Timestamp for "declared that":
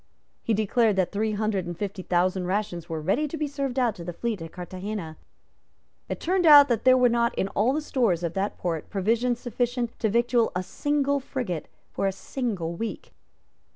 0.55-1.11